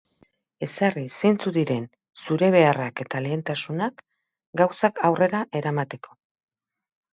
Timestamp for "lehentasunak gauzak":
3.27-5.05